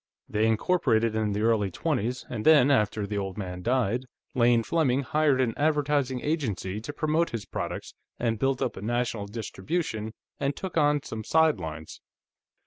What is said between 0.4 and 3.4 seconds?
incorporated in the early twenties, and then, after the old